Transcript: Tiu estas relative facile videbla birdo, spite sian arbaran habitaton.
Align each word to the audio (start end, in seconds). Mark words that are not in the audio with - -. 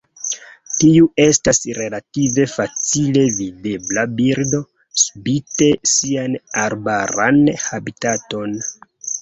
Tiu 0.83 1.09
estas 1.25 1.59
relative 1.79 2.45
facile 2.53 3.25
videbla 3.41 4.07
birdo, 4.21 4.63
spite 5.05 5.69
sian 5.95 6.39
arbaran 6.67 7.41
habitaton. 7.67 8.61